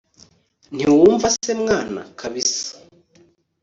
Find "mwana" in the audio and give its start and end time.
1.61-2.01